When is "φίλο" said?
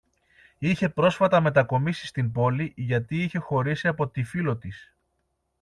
4.23-4.57